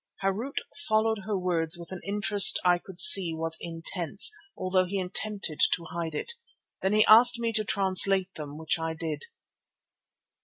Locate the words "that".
2.63-2.69